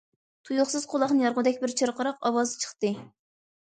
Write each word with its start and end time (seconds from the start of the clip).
تۇيۇقسىز 0.49 0.87
قۇلاقنى 0.93 1.23
يارغۇدەك 1.25 1.63
بىر 1.67 1.77
چىرقىراق 1.83 2.21
ئاۋاز 2.29 2.59
چىقتى. 2.67 2.97